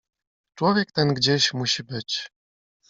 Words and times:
"Człowiek 0.55 0.91
ten 0.91 1.13
gdzieś 1.13 1.53
musi 1.53 1.83
być." 1.83 2.31